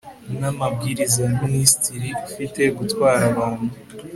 [0.39, 3.67] n amabwiriza ya minisitiri ufite gutwara abantu